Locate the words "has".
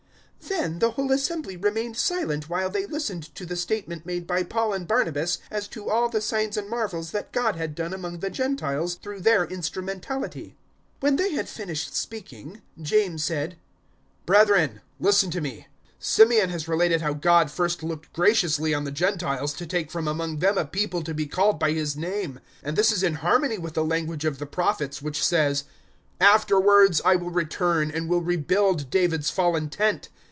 16.49-16.67